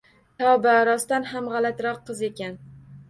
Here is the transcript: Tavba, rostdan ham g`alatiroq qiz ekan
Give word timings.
Tavba, 0.43 0.71
rostdan 0.89 1.29
ham 1.33 1.51
g`alatiroq 1.53 2.03
qiz 2.09 2.25
ekan 2.33 2.59